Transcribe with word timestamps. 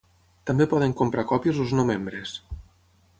També 0.49 0.65
poden 0.71 0.95
comprar 1.01 1.25
còpies 1.33 1.59
els 1.65 1.75
no 1.81 1.85
membres. 1.91 2.33